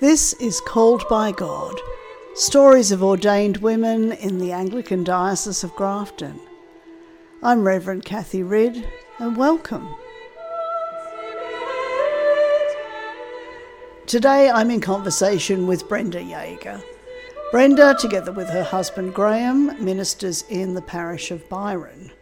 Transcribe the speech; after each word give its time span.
This 0.00 0.32
is 0.34 0.60
Called 0.60 1.02
by 1.08 1.32
God 1.32 1.74
Stories 2.34 2.92
of 2.92 3.02
Ordained 3.02 3.56
Women 3.56 4.12
in 4.12 4.38
the 4.38 4.52
Anglican 4.52 5.02
Diocese 5.02 5.64
of 5.64 5.74
Grafton. 5.74 6.38
I'm 7.42 7.64
Reverend 7.64 8.04
Cathy 8.04 8.44
Ridd, 8.44 8.88
and 9.18 9.36
welcome. 9.36 9.92
Today 14.06 14.48
I'm 14.48 14.70
in 14.70 14.80
conversation 14.80 15.66
with 15.66 15.88
Brenda 15.88 16.22
Yager. 16.22 16.80
Brenda, 17.50 17.96
together 17.98 18.30
with 18.30 18.50
her 18.50 18.62
husband 18.62 19.14
Graham, 19.14 19.84
ministers 19.84 20.44
in 20.48 20.74
the 20.74 20.82
parish 20.82 21.32
of 21.32 21.48
Byron. 21.48 22.12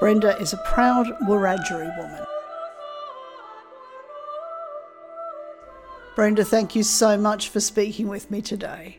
Brenda 0.00 0.36
is 0.36 0.52
a 0.52 0.62
proud 0.66 1.06
Wiradjuri 1.22 1.96
woman. 1.96 2.27
Brenda, 6.18 6.44
thank 6.44 6.74
you 6.74 6.82
so 6.82 7.16
much 7.16 7.48
for 7.48 7.60
speaking 7.60 8.08
with 8.08 8.28
me 8.28 8.42
today. 8.42 8.98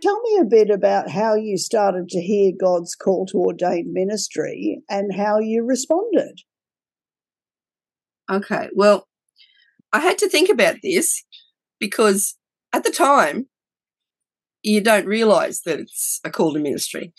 Tell 0.00 0.20
me 0.22 0.38
a 0.40 0.44
bit 0.44 0.70
about 0.70 1.10
how 1.10 1.34
you 1.34 1.58
started 1.58 2.08
to 2.10 2.20
hear 2.20 2.52
God's 2.56 2.94
call 2.94 3.26
to 3.26 3.36
ordained 3.36 3.92
ministry 3.92 4.84
and 4.88 5.12
how 5.12 5.40
you 5.40 5.64
responded. 5.64 6.38
Okay, 8.30 8.68
well, 8.76 9.08
I 9.92 9.98
had 9.98 10.18
to 10.18 10.28
think 10.28 10.50
about 10.50 10.76
this 10.84 11.24
because 11.80 12.36
at 12.72 12.84
the 12.84 12.92
time, 12.92 13.48
you 14.62 14.80
don't 14.80 15.06
realize 15.06 15.62
that 15.62 15.80
it's 15.80 16.20
a 16.22 16.30
call 16.30 16.52
to 16.52 16.60
ministry. 16.60 17.12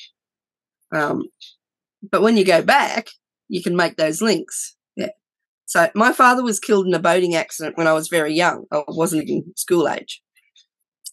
Um, 0.96 1.26
but 2.02 2.22
when 2.22 2.38
you 2.38 2.46
go 2.46 2.62
back, 2.62 3.10
you 3.50 3.62
can 3.62 3.76
make 3.76 3.98
those 3.98 4.22
links. 4.22 4.77
So 5.68 5.90
my 5.94 6.14
father 6.14 6.44
was 6.44 6.62
killed 6.62 6.88
in 6.88 6.94
a 6.94 7.00
boating 7.00 7.36
accident 7.36 7.78
when 7.78 7.88
I 7.88 7.94
was 7.94 8.08
very 8.08 8.34
young. 8.34 8.66
I 8.72 8.84
wasn't 8.88 9.24
even 9.24 9.54
school 9.58 9.90
age. 9.90 10.22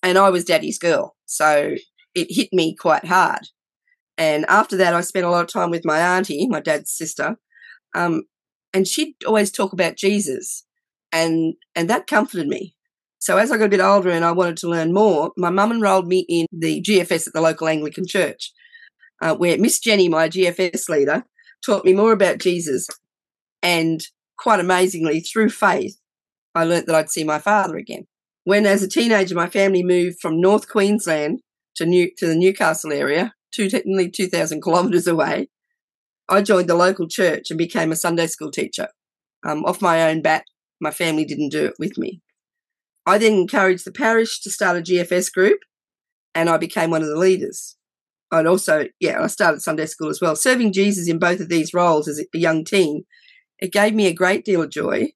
And 0.02 0.16
I 0.16 0.30
was 0.30 0.44
daddy's 0.44 0.78
girl. 0.78 1.16
So 1.26 1.74
it 2.14 2.28
hit 2.30 2.50
me 2.52 2.76
quite 2.76 3.04
hard. 3.04 3.40
And 4.16 4.46
after 4.48 4.76
that, 4.76 4.94
I 4.94 5.00
spent 5.00 5.26
a 5.26 5.30
lot 5.30 5.42
of 5.42 5.52
time 5.52 5.70
with 5.70 5.84
my 5.84 5.98
auntie, 5.98 6.46
my 6.48 6.60
dad's 6.60 6.92
sister. 6.92 7.36
Um, 7.96 8.22
and 8.72 8.86
she'd 8.86 9.16
always 9.26 9.50
talk 9.50 9.72
about 9.72 9.96
Jesus. 9.96 10.64
And, 11.10 11.54
and 11.74 11.90
that 11.90 12.06
comforted 12.06 12.46
me. 12.46 12.76
So 13.18 13.38
as 13.38 13.50
I 13.50 13.58
got 13.58 13.64
a 13.64 13.70
bit 13.70 13.80
older 13.80 14.10
and 14.10 14.24
I 14.24 14.30
wanted 14.30 14.56
to 14.58 14.68
learn 14.68 14.92
more, 14.92 15.32
my 15.36 15.50
mum 15.50 15.72
enrolled 15.72 16.06
me 16.06 16.26
in 16.28 16.46
the 16.52 16.80
GFS 16.80 17.26
at 17.26 17.32
the 17.32 17.40
local 17.40 17.66
Anglican 17.66 18.06
church, 18.06 18.52
uh, 19.20 19.34
where 19.34 19.58
Miss 19.58 19.80
Jenny, 19.80 20.08
my 20.08 20.28
GFS 20.28 20.88
leader, 20.88 21.24
taught 21.64 21.84
me 21.84 21.92
more 21.92 22.12
about 22.12 22.38
Jesus. 22.38 22.86
And 23.62 24.00
quite 24.38 24.60
amazingly, 24.60 25.20
through 25.20 25.50
faith, 25.50 25.96
I 26.54 26.64
learnt 26.64 26.86
that 26.86 26.94
I'd 26.94 27.10
see 27.10 27.24
my 27.24 27.38
father 27.38 27.76
again. 27.76 28.06
When, 28.44 28.66
as 28.66 28.82
a 28.82 28.88
teenager, 28.88 29.34
my 29.34 29.48
family 29.48 29.82
moved 29.82 30.18
from 30.20 30.40
North 30.40 30.68
Queensland 30.68 31.40
to 31.76 31.86
New 31.86 32.10
to 32.18 32.26
the 32.26 32.36
Newcastle 32.36 32.92
area, 32.92 33.34
two, 33.52 33.68
two 33.68 34.26
thousand 34.28 34.62
kilometres 34.62 35.06
away, 35.06 35.48
I 36.28 36.42
joined 36.42 36.68
the 36.68 36.74
local 36.74 37.08
church 37.08 37.50
and 37.50 37.58
became 37.58 37.92
a 37.92 37.96
Sunday 37.96 38.26
school 38.26 38.50
teacher. 38.50 38.88
Um, 39.46 39.64
off 39.64 39.82
my 39.82 40.08
own 40.08 40.22
bat, 40.22 40.44
my 40.80 40.90
family 40.90 41.24
didn't 41.24 41.50
do 41.50 41.66
it 41.66 41.74
with 41.78 41.98
me. 41.98 42.22
I 43.06 43.18
then 43.18 43.34
encouraged 43.34 43.84
the 43.84 43.92
parish 43.92 44.40
to 44.40 44.50
start 44.50 44.78
a 44.78 44.80
GFS 44.80 45.32
group 45.32 45.58
and 46.34 46.48
I 46.48 46.56
became 46.56 46.90
one 46.90 47.02
of 47.02 47.08
the 47.08 47.18
leaders. 47.18 47.76
I'd 48.30 48.46
also, 48.46 48.86
yeah, 48.98 49.22
I 49.22 49.26
started 49.26 49.60
Sunday 49.60 49.86
school 49.86 50.08
as 50.08 50.20
well. 50.20 50.34
Serving 50.34 50.72
Jesus 50.72 51.08
in 51.08 51.18
both 51.18 51.40
of 51.40 51.48
these 51.48 51.74
roles 51.74 52.08
as 52.08 52.18
a 52.18 52.38
young 52.38 52.64
teen, 52.64 53.04
it 53.64 53.72
gave 53.72 53.94
me 53.94 54.06
a 54.06 54.12
great 54.12 54.44
deal 54.44 54.60
of 54.60 54.68
joy. 54.68 55.12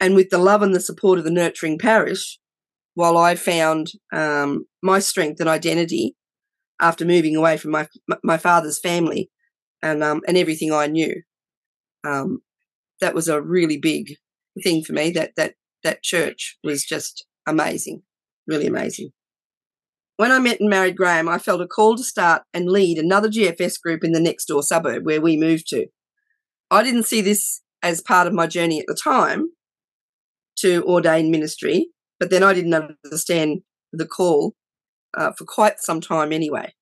And 0.00 0.16
with 0.16 0.30
the 0.30 0.38
love 0.38 0.60
and 0.60 0.74
the 0.74 0.80
support 0.80 1.20
of 1.20 1.24
the 1.24 1.30
nurturing 1.30 1.78
parish, 1.78 2.40
while 2.94 3.16
I 3.16 3.36
found 3.36 3.92
um, 4.12 4.66
my 4.82 4.98
strength 4.98 5.38
and 5.38 5.48
identity 5.48 6.16
after 6.80 7.04
moving 7.04 7.36
away 7.36 7.56
from 7.56 7.70
my 7.70 7.86
my 8.24 8.38
father's 8.38 8.80
family 8.80 9.30
and 9.82 10.02
um, 10.02 10.22
and 10.26 10.36
everything 10.36 10.72
I 10.72 10.88
knew, 10.88 11.22
um, 12.02 12.40
that 13.00 13.14
was 13.14 13.28
a 13.28 13.40
really 13.40 13.78
big 13.78 14.16
thing 14.64 14.82
for 14.82 14.92
me. 14.92 15.12
That 15.12 15.32
that 15.36 15.54
that 15.84 16.02
church 16.02 16.58
was 16.64 16.84
just 16.84 17.24
amazing, 17.46 18.02
really 18.48 18.66
amazing. 18.66 19.10
When 20.16 20.32
I 20.32 20.40
met 20.40 20.60
and 20.60 20.68
married 20.68 20.96
Graham, 20.96 21.28
I 21.28 21.38
felt 21.38 21.60
a 21.60 21.68
call 21.68 21.96
to 21.96 22.02
start 22.02 22.42
and 22.52 22.68
lead 22.68 22.98
another 22.98 23.28
GFS 23.28 23.80
group 23.80 24.02
in 24.02 24.10
the 24.10 24.20
next 24.20 24.46
door 24.46 24.64
suburb 24.64 25.06
where 25.06 25.20
we 25.20 25.36
moved 25.36 25.68
to. 25.68 25.86
I 26.70 26.82
didn't 26.82 27.04
see 27.04 27.20
this 27.20 27.62
as 27.82 28.00
part 28.00 28.26
of 28.26 28.32
my 28.32 28.46
journey 28.46 28.80
at 28.80 28.86
the 28.86 28.94
time 28.94 29.50
to 30.58 30.84
ordain 30.84 31.30
ministry, 31.30 31.88
but 32.18 32.30
then 32.30 32.42
I 32.42 32.52
didn't 32.52 32.94
understand 33.04 33.62
the 33.92 34.06
call 34.06 34.54
uh, 35.16 35.32
for 35.32 35.44
quite 35.44 35.80
some 35.80 36.00
time 36.00 36.32
anyway. 36.32 36.74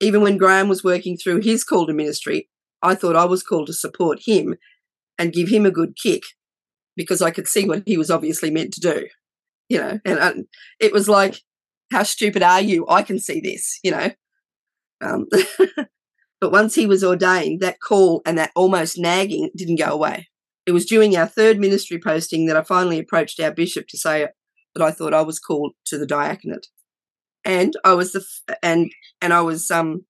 Even 0.00 0.22
when 0.22 0.38
Graham 0.38 0.68
was 0.68 0.82
working 0.82 1.16
through 1.16 1.42
his 1.42 1.62
call 1.62 1.86
to 1.86 1.92
ministry, 1.92 2.48
I 2.82 2.94
thought 2.94 3.14
I 3.14 3.24
was 3.24 3.42
called 3.42 3.68
to 3.68 3.72
support 3.72 4.20
him 4.24 4.56
and 5.18 5.32
give 5.32 5.48
him 5.48 5.64
a 5.64 5.70
good 5.70 5.96
kick 6.02 6.22
because 6.96 7.22
I 7.22 7.30
could 7.30 7.46
see 7.46 7.66
what 7.66 7.84
he 7.86 7.96
was 7.96 8.10
obviously 8.10 8.50
meant 8.50 8.72
to 8.74 8.80
do, 8.80 9.06
you 9.68 9.78
know. 9.78 10.00
And, 10.04 10.18
and 10.18 10.44
it 10.80 10.92
was 10.92 11.08
like, 11.08 11.40
how 11.92 12.02
stupid 12.02 12.42
are 12.42 12.60
you? 12.60 12.86
I 12.88 13.02
can 13.02 13.18
see 13.18 13.40
this, 13.40 13.78
you 13.84 13.92
know. 13.92 14.10
Um, 15.00 15.28
but 16.42 16.50
once 16.50 16.74
he 16.74 16.86
was 16.86 17.04
ordained, 17.04 17.60
that 17.60 17.78
call 17.78 18.20
and 18.26 18.36
that 18.36 18.50
almost 18.56 18.98
nagging 18.98 19.48
didn't 19.56 19.78
go 19.78 19.92
away. 19.92 20.28
It 20.66 20.72
was 20.72 20.84
during 20.84 21.16
our 21.16 21.28
third 21.28 21.60
ministry 21.60 22.00
posting 22.00 22.46
that 22.46 22.56
I 22.56 22.62
finally 22.62 22.98
approached 22.98 23.38
our 23.38 23.52
bishop 23.52 23.86
to 23.90 23.96
say 23.96 24.26
that 24.74 24.82
I 24.82 24.90
thought 24.90 25.14
I 25.14 25.22
was 25.22 25.38
called 25.38 25.74
to 25.86 25.96
the 25.96 26.06
diaconate, 26.06 26.66
and 27.44 27.74
I 27.84 27.94
was 27.94 28.10
the 28.10 28.24
and 28.60 28.90
and 29.20 29.32
I 29.32 29.40
was 29.40 29.70
um 29.70 30.04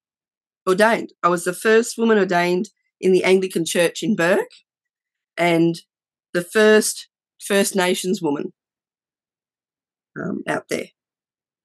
ordained. 0.67 1.13
I 1.23 1.29
was 1.29 1.45
the 1.45 1.53
first 1.53 1.99
woman 1.99 2.17
ordained 2.17 2.71
in 2.99 3.13
the 3.13 3.25
Anglican 3.25 3.67
Church 3.67 4.03
in 4.03 4.17
Bourke, 4.17 4.55
and 5.37 5.75
the 6.33 6.43
first 6.43 7.09
First 7.47 7.77
Nations 7.77 8.23
woman 8.23 8.55
um, 10.19 10.43
out 10.49 10.71
there. 10.71 10.87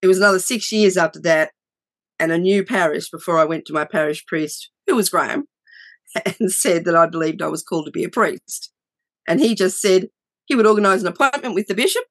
It 0.02 0.08
was 0.08 0.18
another 0.18 0.40
six 0.40 0.74
years 0.74 0.98
after 0.98 1.22
that, 1.22 1.52
and 2.20 2.32
a 2.32 2.38
new 2.38 2.64
parish 2.64 3.10
before 3.10 3.38
I 3.38 3.46
went 3.46 3.66
to 3.66 3.74
my 3.74 3.86
parish 3.86 4.26
priest, 4.26 4.72
who 4.86 4.96
was 4.96 5.10
Graham, 5.10 5.46
and 6.40 6.52
said 6.52 6.86
that 6.86 6.96
I 6.96 7.08
believed 7.08 7.42
I 7.42 7.48
was 7.48 7.64
called 7.64 7.86
to 7.86 7.92
be 7.92 8.04
a 8.04 8.10
priest. 8.10 8.72
And 9.28 9.40
he 9.40 9.56
just 9.56 9.82
said 9.82 10.08
he 10.46 10.56
would 10.56 10.68
organise 10.68 11.02
an 11.02 11.08
appointment 11.08 11.56
with 11.56 11.68
the 11.68 11.76
bishop, 11.76 12.04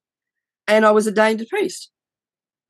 and 0.69 0.85
I 0.85 0.91
was 0.91 1.07
ordained 1.07 1.41
a 1.41 1.47
priest. 1.47 1.91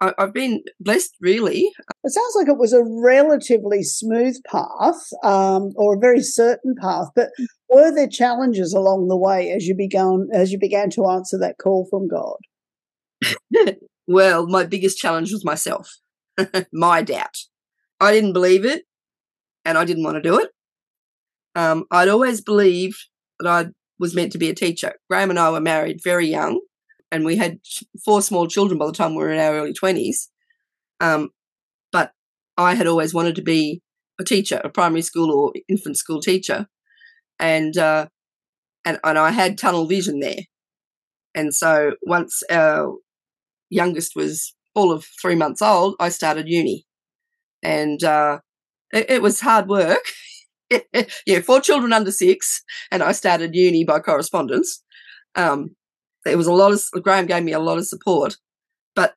I, 0.01 0.13
have 0.19 0.35
been 0.35 0.63
blessed, 0.79 1.15
really. 1.21 1.71
It 2.05 2.13
sounds 2.13 2.35
like 2.37 2.49
it 2.49 2.59
was 2.59 2.75
a 2.75 2.85
relatively 2.85 3.83
smooth 3.83 4.37
path, 4.47 5.01
um, 5.23 5.73
or 5.77 5.97
a 5.97 5.99
very 5.99 6.21
certain 6.21 6.75
path. 6.79 7.09
But 7.15 7.31
were 7.71 7.95
there 7.95 8.09
challenges 8.09 8.75
along 8.75 9.09
the 9.09 9.17
way 9.17 9.51
as 9.53 9.67
you 9.67 9.75
began 9.75 10.29
as 10.35 10.53
you 10.53 10.59
began 10.59 10.91
to 10.91 11.07
answer 11.07 11.39
that 11.39 11.57
call 11.59 11.87
from 11.91 12.09
God? 12.09 13.77
well, 14.07 14.47
my 14.47 14.65
biggest 14.65 14.99
challenge 14.99 15.33
was 15.33 15.45
myself, 15.45 15.91
my 16.73 17.03
doubt. 17.03 17.37
I 18.01 18.13
didn't 18.13 18.33
believe 18.33 18.65
it, 18.65 18.85
and 19.65 19.79
I 19.79 19.85
didn't 19.85 20.05
want 20.05 20.17
to 20.17 20.29
do 20.29 20.39
it. 20.39 20.51
Um, 21.55 21.85
I'd 21.91 22.09
always 22.09 22.41
believed 22.41 22.99
that 23.41 23.49
I 23.49 23.71
was 23.99 24.15
meant 24.15 24.33
to 24.33 24.39
be 24.39 24.51
a 24.51 24.55
teacher. 24.55 24.95
Graham 25.09 25.31
and 25.31 25.39
I 25.39 25.51
were 25.51 25.61
married 25.61 26.01
very 26.03 26.27
young, 26.27 26.61
and 27.11 27.25
we 27.25 27.37
had 27.37 27.61
four 28.05 28.21
small 28.23 28.47
children 28.47 28.79
by 28.79 28.87
the 28.87 28.93
time 28.93 29.15
we 29.15 29.23
were 29.23 29.33
in 29.33 29.41
our 29.41 29.55
early 29.55 29.73
20s. 29.73 30.29
Um, 31.01 31.31
but 31.93 32.13
I 32.57 32.75
had 32.75 32.87
always 32.87 33.15
wanted 33.15 33.37
to 33.37 33.43
be 33.43 33.83
a 34.19 34.25
teacher, 34.25 34.61
a 34.63 34.69
primary 34.69 35.03
school 35.03 35.31
or 35.31 35.53
infant 35.69 35.97
school 35.97 36.21
teacher. 36.21 36.67
And, 37.39 37.77
uh, 37.77 38.09
and, 38.84 38.99
and 39.05 39.19
I 39.19 39.31
had 39.31 39.59
tunnel 39.59 39.87
vision 39.87 40.21
there. 40.21 40.41
And 41.34 41.55
so 41.55 41.93
once 42.03 42.43
our 42.51 42.97
youngest 43.69 44.16
was 44.16 44.55
all 44.77 44.93
of 44.93 45.07
three 45.21 45.34
months 45.34 45.63
old, 45.63 45.97
I 45.99 46.11
started 46.11 46.47
uni. 46.49 46.87
And 47.63 48.05
uh, 48.05 48.41
it, 48.93 49.11
it 49.11 49.23
was 49.23 49.41
hard 49.41 49.69
work. 49.69 50.05
yeah, 51.27 51.41
four 51.41 51.61
children 51.61 51.93
under 51.93 52.13
six, 52.13 52.63
and 52.91 53.03
I 53.03 53.13
started 53.13 53.55
uni 53.55 53.84
by 53.84 54.01
correspondence. 54.01 54.83
Um, 55.34 55.77
there 56.25 56.37
was 56.37 56.47
a 56.47 56.53
lot 56.53 56.73
of 56.73 57.03
Graham 57.03 57.27
gave 57.27 57.45
me 57.45 57.53
a 57.53 57.61
lot 57.61 57.78
of 57.78 57.87
support, 57.87 58.37
but 58.95 59.15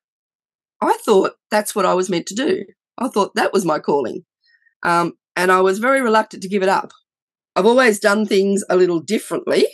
I 0.81 0.97
thought 1.05 1.33
that's 1.49 1.75
what 1.75 1.85
I 1.85 1.93
was 1.93 2.09
meant 2.09 2.27
to 2.27 2.35
do. 2.35 2.65
I 2.97 3.07
thought 3.07 3.35
that 3.35 3.51
was 3.51 3.65
my 3.65 3.79
calling, 3.79 4.25
um, 4.83 5.13
and 5.35 5.51
I 5.51 5.61
was 5.61 5.79
very 5.79 6.01
reluctant 6.01 6.43
to 6.43 6.49
give 6.49 6.63
it 6.63 6.69
up. 6.69 6.91
I've 7.55 7.65
always 7.65 7.99
done 7.99 8.25
things 8.25 8.63
a 8.69 8.77
little 8.77 8.99
differently, 8.99 9.67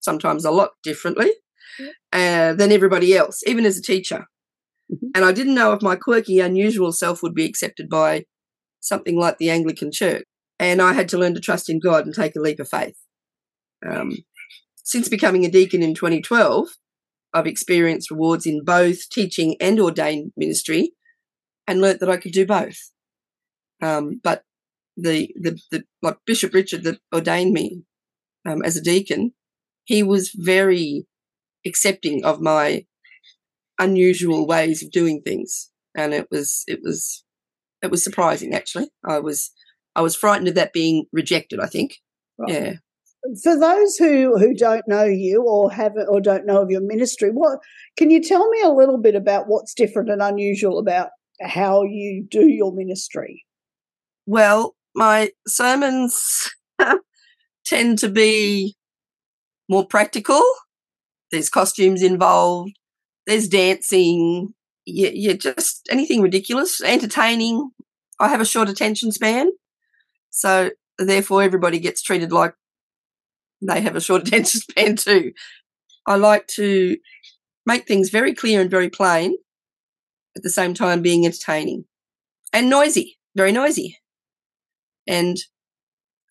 sometimes 0.00 0.44
a 0.44 0.50
lot 0.50 0.70
differently, 0.82 1.30
uh, 2.12 2.54
than 2.54 2.72
everybody 2.72 3.16
else, 3.16 3.42
even 3.46 3.64
as 3.64 3.78
a 3.78 3.82
teacher. 3.82 4.26
Mm-hmm. 4.92 5.06
And 5.14 5.24
I 5.24 5.32
didn't 5.32 5.54
know 5.54 5.72
if 5.72 5.82
my 5.82 5.96
quirky, 5.96 6.40
unusual 6.40 6.92
self 6.92 7.22
would 7.22 7.34
be 7.34 7.46
accepted 7.46 7.88
by 7.88 8.24
something 8.80 9.18
like 9.18 9.38
the 9.38 9.50
Anglican 9.50 9.90
Church. 9.90 10.24
And 10.58 10.80
I 10.80 10.92
had 10.92 11.08
to 11.10 11.18
learn 11.18 11.34
to 11.34 11.40
trust 11.40 11.68
in 11.68 11.80
God 11.80 12.06
and 12.06 12.14
take 12.14 12.36
a 12.36 12.40
leap 12.40 12.60
of 12.60 12.68
faith. 12.68 12.96
Um, 13.86 14.12
since 14.84 15.08
becoming 15.08 15.44
a 15.44 15.50
deacon 15.50 15.82
in 15.82 15.94
2012, 15.94 16.68
I've 17.34 17.46
experienced 17.46 18.10
rewards 18.10 18.46
in 18.46 18.64
both 18.64 19.10
teaching 19.10 19.56
and 19.60 19.80
ordained 19.80 20.32
ministry 20.36 20.92
and 21.66 21.80
learnt 21.80 22.00
that 22.00 22.08
I 22.08 22.16
could 22.16 22.32
do 22.32 22.46
both. 22.46 22.78
Um, 23.82 24.20
but 24.22 24.44
the, 24.96 25.30
the, 25.34 25.58
the, 25.70 25.84
like 26.00 26.16
Bishop 26.24 26.54
Richard 26.54 26.84
that 26.84 27.00
ordained 27.14 27.52
me 27.52 27.82
um, 28.46 28.62
as 28.62 28.76
a 28.76 28.82
deacon, 28.82 29.32
he 29.84 30.02
was 30.02 30.30
very 30.34 31.06
accepting 31.66 32.24
of 32.24 32.40
my 32.40 32.86
unusual 33.78 34.46
ways 34.46 34.82
of 34.82 34.90
doing 34.90 35.22
things. 35.22 35.70
And 35.94 36.12
it 36.12 36.28
was, 36.30 36.64
it 36.66 36.80
was, 36.82 37.24
it 37.82 37.90
was 37.90 38.04
surprising 38.04 38.54
actually. 38.54 38.88
I 39.04 39.18
was, 39.18 39.50
I 39.94 40.02
was 40.02 40.16
frightened 40.16 40.48
of 40.48 40.54
that 40.54 40.72
being 40.72 41.06
rejected, 41.12 41.60
I 41.60 41.66
think. 41.66 41.96
Right. 42.38 42.52
Yeah 42.52 42.72
for 43.42 43.58
those 43.58 43.96
who 43.96 44.38
who 44.38 44.54
don't 44.54 44.86
know 44.86 45.04
you 45.04 45.42
or 45.42 45.70
haven't 45.70 46.08
or 46.08 46.20
don't 46.20 46.46
know 46.46 46.62
of 46.62 46.70
your 46.70 46.80
ministry 46.80 47.30
what 47.30 47.58
can 47.96 48.10
you 48.10 48.22
tell 48.22 48.48
me 48.50 48.62
a 48.62 48.70
little 48.70 48.98
bit 48.98 49.14
about 49.14 49.48
what's 49.48 49.74
different 49.74 50.10
and 50.10 50.22
unusual 50.22 50.78
about 50.78 51.10
how 51.40 51.82
you 51.82 52.24
do 52.30 52.46
your 52.48 52.72
ministry 52.74 53.44
well 54.26 54.76
my 54.94 55.30
sermons 55.46 56.50
tend 57.66 57.98
to 57.98 58.08
be 58.08 58.76
more 59.68 59.86
practical 59.86 60.42
there's 61.30 61.50
costumes 61.50 62.02
involved 62.02 62.78
there's 63.26 63.48
dancing 63.48 64.54
yeah, 64.84 65.10
yeah 65.12 65.32
just 65.32 65.88
anything 65.90 66.20
ridiculous 66.22 66.80
entertaining 66.82 67.70
i 68.20 68.28
have 68.28 68.40
a 68.40 68.46
short 68.46 68.68
attention 68.68 69.10
span 69.12 69.50
so 70.30 70.70
therefore 70.98 71.42
everybody 71.42 71.78
gets 71.78 72.02
treated 72.02 72.32
like 72.32 72.54
they 73.62 73.80
have 73.80 73.96
a 73.96 74.00
short 74.00 74.22
attention 74.26 74.60
span 74.60 74.96
too. 74.96 75.32
I 76.06 76.16
like 76.16 76.46
to 76.48 76.96
make 77.64 77.86
things 77.86 78.10
very 78.10 78.34
clear 78.34 78.60
and 78.60 78.70
very 78.70 78.88
plain 78.88 79.36
at 80.36 80.42
the 80.42 80.50
same 80.50 80.74
time 80.74 81.02
being 81.02 81.24
entertaining 81.24 81.84
and 82.52 82.70
noisy, 82.70 83.18
very 83.34 83.52
noisy. 83.52 83.98
And 85.06 85.36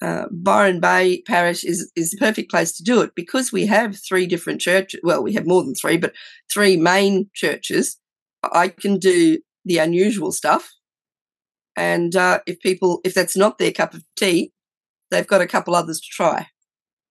uh, 0.05 0.25
Byron 0.31 0.79
Bay 0.79 1.21
Parish 1.25 1.63
is, 1.63 1.91
is 1.95 2.11
the 2.11 2.17
perfect 2.17 2.51
place 2.51 2.71
to 2.77 2.83
do 2.83 3.01
it 3.01 3.11
because 3.15 3.51
we 3.51 3.65
have 3.65 3.97
three 3.97 4.27
different 4.27 4.61
churches. 4.61 4.99
Well, 5.03 5.23
we 5.23 5.33
have 5.33 5.47
more 5.47 5.63
than 5.63 5.75
three, 5.75 5.97
but 5.97 6.13
three 6.53 6.77
main 6.77 7.29
churches. 7.33 7.97
I 8.43 8.67
can 8.67 8.99
do 8.99 9.39
the 9.63 9.79
unusual 9.79 10.31
stuff. 10.31 10.71
And 11.75 12.15
uh, 12.15 12.39
if 12.45 12.59
people, 12.59 13.01
if 13.03 13.13
that's 13.13 13.35
not 13.35 13.57
their 13.57 13.71
cup 13.71 13.93
of 13.93 14.03
tea, 14.17 14.51
they've 15.11 15.27
got 15.27 15.41
a 15.41 15.47
couple 15.47 15.75
others 15.75 15.99
to 15.99 16.07
try 16.09 16.47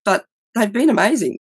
but 0.05 0.27
they've 0.55 0.73
been 0.73 0.91
amazing. 0.91 1.39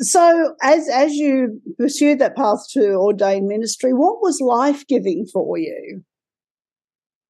So, 0.00 0.54
as 0.60 0.88
as 0.88 1.14
you 1.14 1.60
pursued 1.78 2.18
that 2.18 2.36
path 2.36 2.66
to 2.72 2.94
ordained 2.94 3.46
ministry, 3.46 3.92
what 3.92 4.20
was 4.20 4.40
life 4.40 4.86
giving 4.88 5.26
for 5.32 5.56
you? 5.56 6.02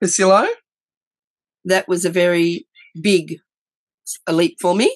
Cursillo, 0.02 0.48
that 1.66 1.86
was 1.88 2.06
a 2.06 2.10
very 2.10 2.66
big 3.00 3.38
leap 4.28 4.56
for 4.60 4.74
me. 4.74 4.94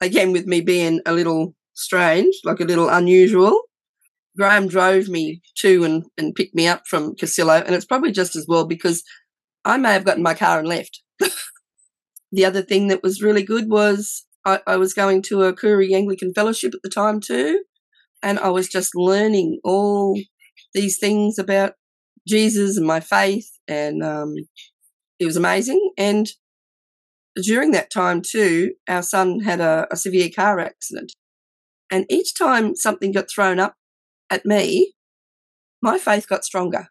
Again, 0.00 0.32
with 0.32 0.46
me 0.46 0.60
being 0.60 1.00
a 1.06 1.12
little 1.12 1.54
strange, 1.74 2.34
like 2.44 2.60
a 2.60 2.64
little 2.64 2.88
unusual. 2.88 3.62
Graham 4.36 4.68
drove 4.68 5.08
me 5.08 5.42
to 5.58 5.84
and, 5.84 6.04
and 6.16 6.34
picked 6.34 6.54
me 6.54 6.66
up 6.66 6.86
from 6.86 7.14
Cursillo, 7.16 7.62
and 7.64 7.74
it's 7.74 7.84
probably 7.84 8.12
just 8.12 8.36
as 8.36 8.46
well 8.48 8.64
because 8.64 9.02
I 9.64 9.76
may 9.76 9.92
have 9.92 10.04
gotten 10.04 10.22
my 10.22 10.34
car 10.34 10.58
and 10.58 10.68
left. 10.68 11.02
the 12.32 12.44
other 12.44 12.62
thing 12.62 12.88
that 12.88 13.02
was 13.02 13.22
really 13.22 13.42
good 13.42 13.68
was 13.68 14.24
I, 14.46 14.60
I 14.66 14.76
was 14.76 14.94
going 14.94 15.22
to 15.22 15.42
a 15.42 15.52
Koori 15.52 15.92
Anglican 15.92 16.32
fellowship 16.32 16.74
at 16.74 16.82
the 16.82 16.88
time 16.88 17.20
too, 17.20 17.64
and 18.22 18.38
I 18.38 18.48
was 18.50 18.68
just 18.68 18.94
learning 18.94 19.60
all 19.64 20.18
these 20.74 20.98
things 20.98 21.38
about 21.38 21.74
Jesus 22.26 22.76
and 22.76 22.86
my 22.86 23.00
faith, 23.00 23.50
and 23.66 24.02
um, 24.02 24.34
it 25.18 25.26
was 25.26 25.36
amazing. 25.36 25.92
And 25.98 26.30
during 27.36 27.70
that 27.72 27.90
time 27.90 28.22
too, 28.22 28.74
our 28.88 29.02
son 29.02 29.40
had 29.40 29.60
a, 29.60 29.86
a 29.90 29.96
severe 29.96 30.28
car 30.34 30.58
accident, 30.60 31.12
and 31.90 32.06
each 32.08 32.34
time 32.34 32.76
something 32.76 33.12
got 33.12 33.30
thrown 33.30 33.58
up 33.58 33.74
at 34.30 34.46
me, 34.46 34.94
my 35.82 35.98
faith 35.98 36.28
got 36.28 36.44
stronger. 36.44 36.88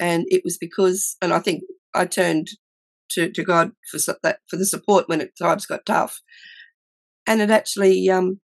And 0.00 0.24
it 0.28 0.42
was 0.44 0.58
because, 0.58 1.16
and 1.22 1.32
I 1.32 1.38
think 1.38 1.62
I 1.94 2.06
turned 2.06 2.48
to, 3.10 3.30
to 3.30 3.44
God 3.44 3.72
for 3.90 3.98
that 4.22 4.38
for 4.48 4.56
the 4.56 4.66
support 4.66 5.08
when 5.08 5.20
it, 5.20 5.32
times 5.40 5.66
got 5.66 5.86
tough. 5.86 6.20
And 7.26 7.40
it 7.40 7.50
actually, 7.50 8.10
um, 8.10 8.40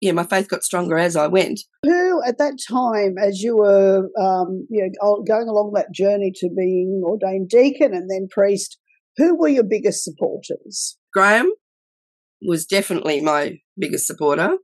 yeah, 0.00 0.12
my 0.12 0.24
faith 0.24 0.48
got 0.48 0.62
stronger 0.62 0.98
as 0.98 1.16
I 1.16 1.26
went. 1.26 1.60
Who 1.82 2.22
at 2.24 2.38
that 2.38 2.58
time, 2.68 3.16
as 3.18 3.42
you 3.42 3.56
were, 3.56 4.08
um, 4.18 4.66
you 4.70 4.90
know, 5.00 5.22
going 5.26 5.48
along 5.48 5.72
that 5.74 5.92
journey 5.92 6.32
to 6.36 6.48
being 6.56 7.02
ordained 7.04 7.48
deacon 7.48 7.92
and 7.94 8.10
then 8.10 8.28
priest, 8.30 8.78
who 9.16 9.36
were 9.36 9.48
your 9.48 9.64
biggest 9.64 10.04
supporters? 10.04 10.98
Graham 11.12 11.50
was 12.42 12.66
definitely 12.66 13.20
my 13.20 13.58
biggest 13.78 14.06
supporter. 14.06 14.58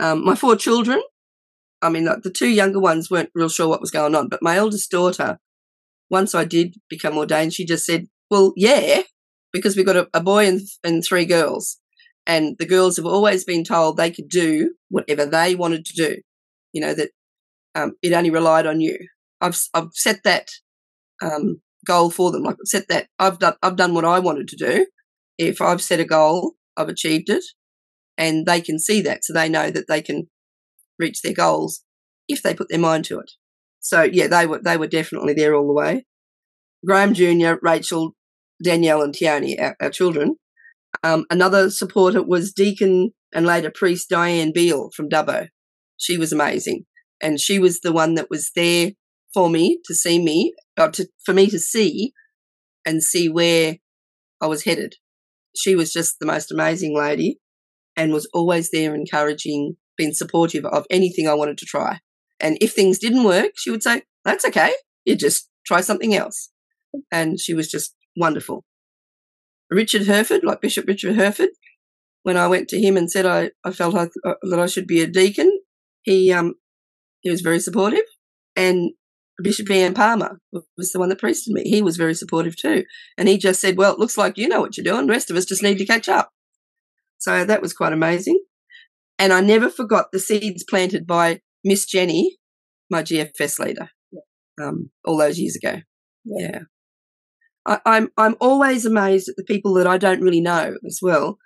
Um, 0.00 0.24
my 0.24 0.34
four 0.34 0.56
children, 0.56 1.02
I 1.80 1.88
mean, 1.88 2.04
the 2.04 2.32
two 2.34 2.48
younger 2.48 2.80
ones 2.80 3.10
weren't 3.10 3.30
real 3.34 3.48
sure 3.48 3.68
what 3.68 3.80
was 3.80 3.90
going 3.90 4.14
on, 4.14 4.28
but 4.28 4.42
my 4.42 4.56
eldest 4.56 4.90
daughter, 4.90 5.38
once 6.10 6.34
I 6.34 6.44
did 6.44 6.76
become 6.88 7.16
ordained, 7.16 7.54
she 7.54 7.64
just 7.64 7.86
said, 7.86 8.06
well, 8.30 8.52
yeah, 8.56 9.02
because 9.52 9.76
we've 9.76 9.86
got 9.86 9.96
a, 9.96 10.08
a 10.12 10.20
boy 10.20 10.46
and, 10.46 10.60
and 10.82 11.04
three 11.04 11.24
girls. 11.24 11.78
And 12.26 12.56
the 12.58 12.66
girls 12.66 12.96
have 12.96 13.06
always 13.06 13.44
been 13.44 13.64
told 13.64 13.96
they 13.96 14.10
could 14.10 14.28
do 14.28 14.74
whatever 14.88 15.26
they 15.26 15.54
wanted 15.54 15.84
to 15.86 15.94
do. 15.94 16.16
You 16.72 16.80
know, 16.80 16.94
that 16.94 17.10
um, 17.74 17.92
it 18.02 18.12
only 18.12 18.30
relied 18.30 18.66
on 18.66 18.80
you. 18.80 18.98
I've, 19.40 19.60
I've 19.74 19.90
set 19.92 20.22
that 20.24 20.48
um, 21.22 21.60
goal 21.84 22.10
for 22.10 22.30
them. 22.30 22.42
Like 22.42 22.56
I've 22.56 22.68
set 22.68 22.88
that, 22.88 23.08
I've 23.18 23.38
done, 23.38 23.54
I've 23.62 23.76
done 23.76 23.94
what 23.94 24.04
I 24.04 24.18
wanted 24.18 24.48
to 24.48 24.56
do. 24.56 24.86
If 25.38 25.60
I've 25.60 25.82
set 25.82 26.00
a 26.00 26.04
goal, 26.04 26.54
I've 26.76 26.88
achieved 26.88 27.28
it. 27.30 27.44
And 28.16 28.46
they 28.46 28.60
can 28.60 28.78
see 28.78 29.00
that. 29.02 29.24
So 29.24 29.32
they 29.32 29.48
know 29.48 29.70
that 29.70 29.88
they 29.88 30.00
can 30.00 30.28
reach 30.98 31.22
their 31.22 31.32
goals 31.34 31.82
if 32.28 32.42
they 32.42 32.54
put 32.54 32.68
their 32.68 32.78
mind 32.78 33.04
to 33.06 33.18
it. 33.18 33.32
So 33.80 34.02
yeah, 34.02 34.28
they 34.28 34.46
were, 34.46 34.60
they 34.60 34.76
were 34.76 34.86
definitely 34.86 35.34
there 35.34 35.54
all 35.54 35.66
the 35.66 35.72
way. 35.72 36.06
Graham 36.86 37.14
Jr., 37.14 37.54
Rachel, 37.62 38.14
Danielle, 38.62 39.02
and 39.02 39.14
Tioni, 39.14 39.60
our, 39.60 39.76
our 39.80 39.90
children. 39.90 40.36
Um, 41.02 41.24
another 41.30 41.70
supporter 41.70 42.22
was 42.22 42.52
Deacon 42.52 43.10
and 43.34 43.46
later 43.46 43.70
priest 43.70 44.08
Diane 44.08 44.52
Beale 44.54 44.90
from 44.94 45.08
Dubbo. 45.08 45.48
She 45.96 46.16
was 46.16 46.32
amazing. 46.32 46.84
And 47.20 47.40
she 47.40 47.58
was 47.58 47.80
the 47.80 47.92
one 47.92 48.14
that 48.14 48.30
was 48.30 48.50
there 48.54 48.92
for 49.32 49.50
me 49.50 49.80
to 49.86 49.94
see 49.94 50.22
me, 50.22 50.54
or 50.78 50.90
to, 50.90 51.08
for 51.24 51.32
me 51.32 51.48
to 51.48 51.58
see 51.58 52.12
and 52.84 53.02
see 53.02 53.28
where 53.28 53.76
I 54.40 54.46
was 54.46 54.64
headed. 54.64 54.96
She 55.56 55.74
was 55.74 55.92
just 55.92 56.18
the 56.18 56.26
most 56.26 56.50
amazing 56.50 56.96
lady 56.96 57.38
and 57.96 58.12
was 58.12 58.28
always 58.34 58.70
there 58.70 58.94
encouraging, 58.94 59.76
being 59.96 60.12
supportive 60.12 60.64
of 60.64 60.86
anything 60.90 61.28
I 61.28 61.34
wanted 61.34 61.58
to 61.58 61.66
try. 61.66 62.00
And 62.40 62.58
if 62.60 62.72
things 62.72 62.98
didn't 62.98 63.24
work, 63.24 63.52
she 63.56 63.70
would 63.70 63.82
say, 63.82 64.02
That's 64.24 64.44
okay. 64.46 64.72
You 65.04 65.16
just 65.16 65.48
try 65.66 65.80
something 65.80 66.14
else 66.14 66.50
and 67.10 67.40
she 67.40 67.54
was 67.54 67.70
just 67.70 67.94
wonderful. 68.16 68.64
Richard 69.70 70.06
Hurford, 70.06 70.44
like 70.44 70.60
Bishop 70.60 70.86
Richard 70.86 71.16
Hurford, 71.16 71.50
when 72.22 72.36
I 72.36 72.48
went 72.48 72.68
to 72.68 72.80
him 72.80 72.96
and 72.96 73.10
said 73.10 73.26
I, 73.26 73.50
I 73.64 73.70
felt 73.72 73.94
I, 73.94 74.08
uh, 74.26 74.34
that 74.42 74.58
I 74.58 74.66
should 74.66 74.86
be 74.86 75.02
a 75.02 75.06
deacon, 75.06 75.60
he 76.02 76.32
um 76.32 76.54
he 77.20 77.30
was 77.30 77.40
very 77.40 77.60
supportive, 77.60 78.04
and 78.56 78.90
Bishop 79.42 79.70
Ian 79.70 79.94
Palmer 79.94 80.38
was 80.76 80.92
the 80.92 80.98
one 80.98 81.08
that 81.08 81.18
priested 81.18 81.52
me. 81.52 81.62
He 81.64 81.82
was 81.82 81.96
very 81.96 82.14
supportive 82.14 82.56
too, 82.56 82.84
and 83.18 83.28
he 83.28 83.38
just 83.38 83.60
said, 83.60 83.76
"Well, 83.76 83.92
it 83.92 83.98
looks 83.98 84.16
like 84.16 84.38
you 84.38 84.48
know 84.48 84.60
what 84.60 84.76
you're 84.76 84.84
doing. 84.84 85.06
The 85.06 85.12
rest 85.12 85.30
of 85.30 85.36
us 85.36 85.44
just 85.44 85.62
need 85.62 85.78
to 85.78 85.86
catch 85.86 86.08
up." 86.08 86.30
So 87.18 87.44
that 87.44 87.62
was 87.62 87.72
quite 87.72 87.92
amazing, 87.92 88.40
and 89.18 89.32
I 89.32 89.40
never 89.40 89.68
forgot 89.70 90.12
the 90.12 90.20
seeds 90.20 90.64
planted 90.68 91.06
by 91.06 91.40
Miss 91.64 91.86
Jenny, 91.86 92.36
my 92.90 93.02
GFS 93.02 93.58
leader, 93.58 93.90
um, 94.62 94.90
all 95.04 95.16
those 95.16 95.38
years 95.38 95.56
ago. 95.56 95.80
yeah. 96.24 96.48
yeah. 96.52 96.58
I, 97.66 97.80
I'm 97.86 98.10
I'm 98.16 98.36
always 98.40 98.84
amazed 98.84 99.28
at 99.28 99.36
the 99.36 99.44
people 99.44 99.74
that 99.74 99.86
I 99.86 99.98
don't 99.98 100.20
really 100.20 100.40
know 100.40 100.76
as 100.86 100.98
well, 101.00 101.38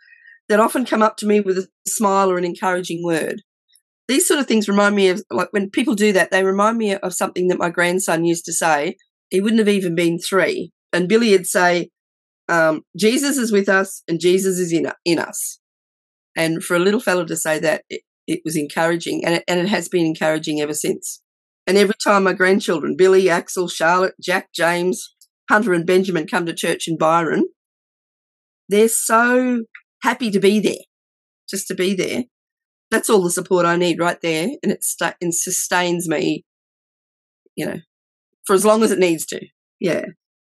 that 0.48 0.60
often 0.60 0.84
come 0.84 1.02
up 1.02 1.16
to 1.18 1.26
me 1.26 1.40
with 1.40 1.58
a 1.58 1.68
smile 1.86 2.30
or 2.30 2.38
an 2.38 2.44
encouraging 2.44 3.04
word. 3.04 3.42
These 4.08 4.26
sort 4.26 4.40
of 4.40 4.46
things 4.46 4.68
remind 4.68 4.96
me 4.96 5.08
of 5.08 5.22
like 5.30 5.48
when 5.52 5.70
people 5.70 5.94
do 5.94 6.12
that, 6.12 6.30
they 6.30 6.42
remind 6.42 6.78
me 6.78 6.94
of 6.96 7.14
something 7.14 7.48
that 7.48 7.58
my 7.58 7.68
grandson 7.68 8.24
used 8.24 8.46
to 8.46 8.52
say. 8.52 8.96
He 9.30 9.40
wouldn't 9.40 9.58
have 9.58 9.68
even 9.68 9.94
been 9.94 10.18
three, 10.18 10.72
and 10.92 11.08
Billy 11.08 11.32
would 11.32 11.46
say, 11.46 11.90
um, 12.48 12.82
"Jesus 12.96 13.36
is 13.36 13.52
with 13.52 13.68
us, 13.68 14.02
and 14.08 14.18
Jesus 14.18 14.58
is 14.58 14.72
in 14.72 14.90
in 15.04 15.18
us." 15.18 15.60
And 16.34 16.64
for 16.64 16.74
a 16.74 16.80
little 16.80 17.00
fellow 17.00 17.26
to 17.26 17.36
say 17.36 17.58
that, 17.58 17.82
it, 17.90 18.00
it 18.26 18.40
was 18.44 18.56
encouraging, 18.56 19.24
and 19.26 19.34
it, 19.36 19.44
and 19.46 19.60
it 19.60 19.68
has 19.68 19.88
been 19.88 20.06
encouraging 20.06 20.60
ever 20.60 20.74
since. 20.74 21.20
And 21.66 21.76
every 21.76 21.96
time 22.02 22.24
my 22.24 22.32
grandchildren, 22.32 22.96
Billy, 22.96 23.28
Axel, 23.28 23.68
Charlotte, 23.68 24.14
Jack, 24.22 24.48
James, 24.54 25.14
Hunter 25.50 25.74
and 25.74 25.86
Benjamin 25.86 26.26
come 26.26 26.46
to 26.46 26.54
church 26.54 26.88
in 26.88 26.96
Byron, 26.96 27.44
they're 28.70 28.88
so 28.88 29.64
happy 30.02 30.30
to 30.30 30.40
be 30.40 30.60
there, 30.60 30.84
just 31.50 31.66
to 31.68 31.74
be 31.74 31.94
there. 31.94 32.24
That's 32.90 33.10
all 33.10 33.22
the 33.22 33.30
support 33.30 33.66
I 33.66 33.76
need 33.76 33.98
right 33.98 34.20
there, 34.20 34.48
and 34.62 34.72
it, 34.72 34.82
sta- 34.82 35.16
and 35.20 35.34
sustains 35.34 36.08
me, 36.08 36.44
you 37.56 37.66
know, 37.66 37.78
for 38.46 38.54
as 38.54 38.64
long 38.64 38.82
as 38.82 38.90
it 38.90 38.98
needs 38.98 39.26
to. 39.26 39.40
Yeah. 39.80 40.06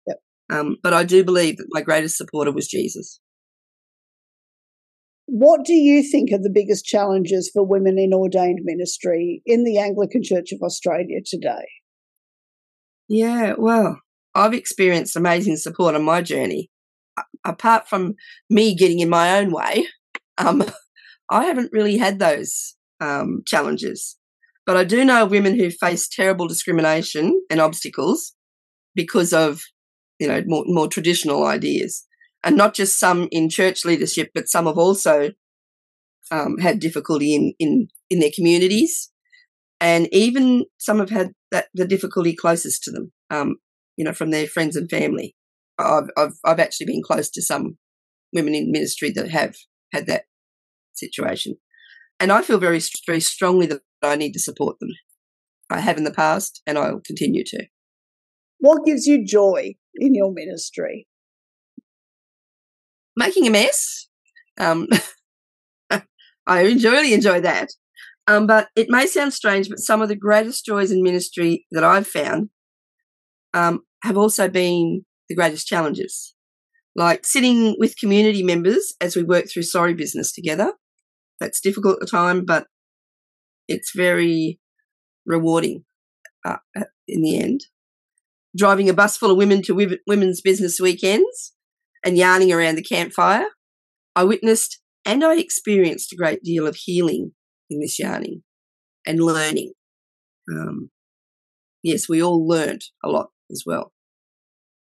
Yep. 0.08 0.18
Um, 0.52 0.78
but 0.82 0.94
I 0.94 1.04
do 1.04 1.24
believe 1.24 1.58
that 1.58 1.68
my 1.70 1.82
greatest 1.82 2.18
supporter 2.18 2.52
was 2.52 2.68
Jesus. 2.68 3.20
What 5.26 5.64
do 5.64 5.74
you 5.74 6.04
think 6.04 6.32
are 6.32 6.42
the 6.42 6.52
biggest 6.54 6.86
challenges 6.86 7.50
for 7.54 7.66
women 7.66 7.98
in 7.98 8.14
ordained 8.14 8.60
ministry 8.64 9.42
in 9.46 9.64
the 9.64 9.78
Anglican 9.78 10.22
Church 10.22 10.52
of 10.52 10.62
Australia 10.62 11.20
today? 11.26 11.66
Yeah, 13.08 13.54
well, 13.58 14.00
I've 14.36 14.54
experienced 14.54 15.16
amazing 15.16 15.58
support 15.58 15.96
on 15.96 16.04
my 16.04 16.22
journey. 16.22 16.70
Apart 17.46 17.88
from 17.88 18.16
me 18.50 18.76
getting 18.76 19.00
in 19.00 19.10
my 19.10 19.38
own 19.38 19.52
way, 19.52 19.88
um, 20.38 20.64
I 21.30 21.46
haven't 21.46 21.72
really 21.72 21.98
had 21.98 22.20
those 22.20 22.76
um, 23.00 23.44
challenges. 23.46 24.18
But 24.66 24.78
I 24.78 24.84
do 24.84 25.04
know 25.04 25.26
women 25.26 25.58
who 25.58 25.70
face 25.70 26.08
terrible 26.08 26.48
discrimination 26.48 27.42
and 27.50 27.60
obstacles 27.60 28.34
because 28.96 29.34
of, 29.34 29.62
you 30.20 30.28
know, 30.28 30.42
more, 30.46 30.64
more 30.68 30.88
traditional 30.88 31.46
ideas. 31.46 32.06
And 32.44 32.56
not 32.58 32.74
just 32.74 33.00
some 33.00 33.28
in 33.32 33.50
church 33.50 33.86
leadership, 33.86 34.32
but 34.34 34.50
some 34.50 34.66
have 34.66 34.78
also 34.78 35.32
um, 36.32 36.58
had 36.60 36.80
difficulty 36.80 37.36
in, 37.36 37.54
in, 37.60 37.88
in 38.10 38.20
their 38.20 38.32
communities. 38.34 39.10
And 39.80 40.08
even 40.14 40.66
some 40.78 41.00
have 41.00 41.10
had 41.10 41.32
that, 41.52 41.68
the 41.74 41.86
difficulty 41.86 42.36
closest 42.36 42.84
to 42.84 42.92
them, 42.92 43.12
um, 43.30 43.56
you 43.98 44.06
know, 44.06 44.14
from 44.14 44.32
their 44.32 44.48
friends 44.48 44.76
and 44.76 44.90
family. 44.90 45.36
I've, 45.78 46.10
I've, 46.18 46.34
I've 46.46 46.60
actually 46.60 46.88
been 46.88 47.04
close 47.04 47.30
to 47.32 47.42
some 47.42 47.78
women 48.32 48.56
in 48.56 48.72
ministry 48.72 49.12
that 49.12 49.30
have 49.30 49.56
had 49.92 50.08
that 50.08 50.24
situation. 50.94 51.56
And 52.20 52.32
I 52.32 52.42
feel 52.42 52.60
very, 52.60 52.80
very 53.06 53.20
strongly 53.20 53.66
that 53.68 53.82
I 54.02 54.16
need 54.16 54.34
to 54.34 54.40
support 54.40 54.80
them. 54.80 54.90
I 55.70 55.80
have 55.80 55.98
in 55.98 56.04
the 56.04 56.12
past 56.12 56.62
and 56.68 56.78
I'll 56.78 57.02
continue 57.06 57.44
to. 57.46 57.66
What 58.60 58.86
gives 58.86 59.08
you 59.08 59.26
joy 59.26 59.76
in 59.96 60.16
your 60.16 60.32
ministry? 60.32 61.08
Making 63.16 63.48
a 63.48 63.50
mess. 63.50 64.08
Um, 64.60 64.88
I 66.48 66.62
enjoy, 66.62 66.92
really 66.92 67.14
enjoy 67.14 67.42
that. 67.42 67.70
Um, 68.28 68.48
but 68.48 68.70
it 68.76 68.88
may 68.90 69.06
sound 69.06 69.34
strange, 69.34 69.70
but 69.70 69.80
some 69.80 70.02
of 70.02 70.10
the 70.10 70.16
greatest 70.16 70.66
joys 70.66 70.92
in 70.92 71.04
ministry 71.04 71.66
that 71.72 71.84
I've 71.84 72.08
found 72.08 72.50
um, 73.54 73.82
have 74.04 74.18
also 74.18 74.48
been 74.48 75.04
the 75.28 75.36
greatest 75.36 75.68
challenges. 75.68 76.34
Like 76.96 77.26
sitting 77.26 77.76
with 77.80 77.98
community 77.98 78.44
members 78.44 78.94
as 79.02 79.16
we 79.16 79.24
work 79.24 79.46
through 79.50 79.64
sorry 79.64 79.94
business 79.94 80.32
together, 80.32 80.74
that's 81.44 81.60
difficult 81.60 81.96
at 81.96 82.00
the 82.00 82.08
time, 82.08 82.46
but 82.46 82.68
it's 83.68 83.92
very 83.94 84.60
rewarding 85.26 85.84
uh, 86.46 86.58
in 87.08 87.22
the 87.22 87.38
end. 87.38 87.66
Driving 88.56 88.90
a 88.90 88.94
bus 88.94 89.18
full 89.18 89.32
of 89.32 89.38
women 89.38 89.62
to 89.64 89.98
women's 90.08 90.42
business 90.42 90.80
weekends 90.80 91.54
and 92.06 92.18
yarning 92.18 92.54
around 92.54 92.76
the 92.76 92.84
campfire, 92.84 93.48
I 94.16 94.24
witnessed 94.24 94.80
and 95.06 95.24
I 95.24 95.38
experienced 95.38 96.14
a 96.14 96.16
great 96.16 96.44
deal 96.44 96.66
of 96.66 96.76
healing 96.76 97.32
in 97.70 97.80
this 97.80 98.00
yarning 98.00 98.44
and 99.06 99.20
learning. 99.20 99.74
Um, 100.50 100.92
yes, 101.82 102.08
we 102.08 102.22
all 102.22 102.48
learnt 102.48 102.86
a 103.04 103.10
lot 103.10 103.32
as 103.52 103.64
well. 103.66 103.92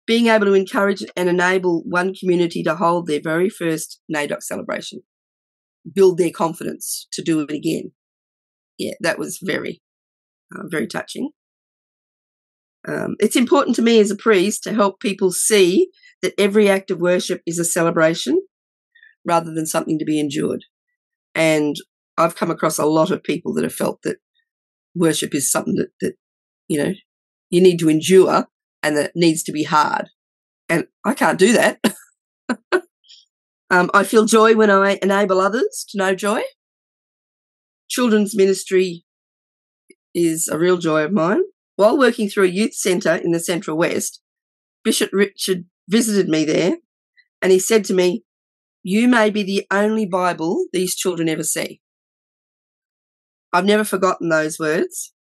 Being 0.06 0.28
able 0.28 0.46
to 0.48 0.54
encourage 0.54 1.04
and 1.16 1.30
enable 1.30 1.82
one 1.84 2.14
community 2.14 2.62
to 2.64 2.76
hold 2.76 3.08
their 3.08 3.22
very 3.24 3.50
first 3.50 4.02
NAIDOC 4.14 4.44
celebration 4.44 5.02
build 5.92 6.18
their 6.18 6.32
confidence 6.32 7.08
to 7.14 7.22
do 7.22 7.40
it 7.42 7.52
again. 7.52 7.92
Yeah, 8.78 8.94
that 9.02 9.20
was 9.20 9.40
very, 9.42 9.82
uh, 10.56 10.64
very 10.68 10.88
touching. 10.88 11.32
Um, 12.88 13.16
it's 13.20 13.36
important 13.36 13.76
to 13.78 13.82
me 13.82 14.00
as 14.00 14.12
a 14.12 14.16
priest 14.16 14.64
to 14.64 14.74
help 14.74 15.00
people 15.00 15.32
see 15.32 15.90
that 16.22 16.34
every 16.38 16.70
act 16.70 16.92
of 16.92 17.00
worship 17.00 17.42
is 17.46 17.60
a 17.60 17.66
celebration 17.66 18.42
rather 19.26 19.54
than 19.54 19.66
something 19.66 19.98
to 20.00 20.06
be 20.06 20.20
endured. 20.20 20.66
And 21.36 21.76
I've 22.18 22.36
come 22.36 22.52
across 22.52 22.78
a 22.78 22.86
lot 22.86 23.12
of 23.12 23.24
people 23.24 23.54
that 23.54 23.64
have 23.64 23.74
felt 23.74 24.00
that 24.04 24.18
worship 24.96 25.34
is 25.34 25.52
something 25.52 25.76
that, 25.76 25.90
that 26.02 26.14
you 26.68 26.84
know, 26.84 26.94
you 27.50 27.62
need 27.62 27.78
to 27.80 27.90
endure 27.90 28.48
and 28.82 28.98
that 28.98 29.12
needs 29.16 29.44
to 29.44 29.52
be 29.52 29.64
hard. 29.64 30.10
And 30.70 30.88
I 31.06 31.14
can't 31.14 31.40
do 31.40 31.54
that. 31.54 31.80
Um, 33.70 33.90
I 33.94 34.04
feel 34.04 34.26
joy 34.26 34.56
when 34.56 34.70
I 34.70 35.00
enable 35.02 35.40
others 35.40 35.86
to 35.90 35.98
know 35.98 36.16
joy. 36.16 36.42
Children's 37.90 38.36
ministry 38.36 39.04
is 40.14 40.48
a 40.48 40.58
real 40.58 40.78
joy 40.78 41.04
of 41.04 41.12
mine. 41.12 41.42
While 41.76 41.98
working 41.98 42.30
through 42.30 42.46
a 42.46 42.50
youth 42.50 42.76
centre 42.76 43.16
in 43.16 43.32
the 43.32 43.40
Central 43.40 43.78
West, 43.78 44.22
Bishop 44.84 45.10
Richard 45.12 45.66
visited 45.88 46.30
me 46.30 46.46
there 46.46 46.78
and 47.42 47.52
he 47.52 47.60
said 47.60 47.84
to 47.86 47.94
me, 47.94 48.24
You 48.84 49.08
may 49.08 49.30
be 49.30 49.44
the 49.44 49.66
only 49.72 50.06
Bible 50.06 50.66
these 50.72 50.96
children 50.96 51.28
ever 51.28 51.44
see. 51.44 51.82
I've 53.52 53.66
never 53.66 53.84
forgotten 53.84 54.30
those 54.30 54.60
words 54.60 55.14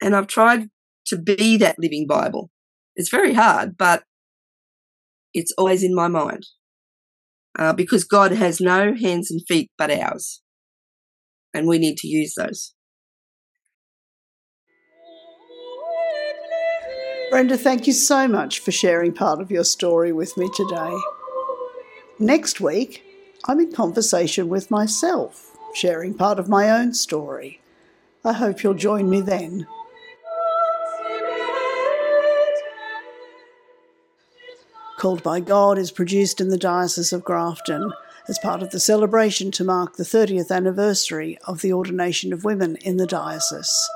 and 0.00 0.14
I've 0.14 0.26
tried 0.26 0.70
to 1.06 1.16
be 1.16 1.56
that 1.56 1.78
living 1.78 2.06
Bible. 2.06 2.50
It's 2.94 3.10
very 3.10 3.34
hard, 3.34 3.76
but 3.76 4.04
it's 5.34 5.52
always 5.58 5.82
in 5.82 5.94
my 5.94 6.08
mind 6.08 6.46
uh, 7.58 7.72
because 7.72 8.04
God 8.04 8.32
has 8.32 8.60
no 8.60 8.94
hands 8.94 9.30
and 9.30 9.40
feet 9.46 9.70
but 9.78 9.90
ours. 9.90 10.42
And 11.54 11.66
we 11.66 11.78
need 11.78 11.96
to 11.98 12.08
use 12.08 12.34
those. 12.34 12.74
Brenda, 17.30 17.56
thank 17.56 17.86
you 17.86 17.92
so 17.92 18.28
much 18.28 18.60
for 18.60 18.70
sharing 18.70 19.12
part 19.12 19.40
of 19.40 19.50
your 19.50 19.64
story 19.64 20.12
with 20.12 20.36
me 20.36 20.48
today. 20.54 20.96
Next 22.18 22.60
week, 22.60 23.02
I'm 23.46 23.60
in 23.60 23.72
conversation 23.72 24.48
with 24.48 24.70
myself, 24.70 25.56
sharing 25.74 26.14
part 26.14 26.38
of 26.38 26.48
my 26.48 26.70
own 26.70 26.94
story. 26.94 27.60
I 28.24 28.32
hope 28.32 28.62
you'll 28.62 28.74
join 28.74 29.10
me 29.10 29.20
then. 29.20 29.66
Called 34.96 35.22
by 35.22 35.40
God 35.40 35.76
is 35.76 35.90
produced 35.90 36.40
in 36.40 36.48
the 36.48 36.56
Diocese 36.56 37.12
of 37.12 37.22
Grafton 37.22 37.92
as 38.28 38.38
part 38.38 38.62
of 38.62 38.70
the 38.70 38.80
celebration 38.80 39.50
to 39.52 39.64
mark 39.64 39.96
the 39.96 40.04
30th 40.04 40.50
anniversary 40.50 41.38
of 41.46 41.60
the 41.60 41.72
ordination 41.72 42.32
of 42.32 42.44
women 42.44 42.76
in 42.76 42.96
the 42.96 43.06
diocese. 43.06 43.88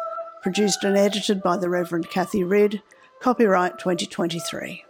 Produced 0.43 0.85
and 0.85 0.97
edited 0.97 1.43
by 1.43 1.57
the 1.57 1.71
Reverend 1.71 2.11
Cathy 2.11 2.45
Ridd, 2.45 2.83
copyright 3.21 3.79
2023. 3.79 4.85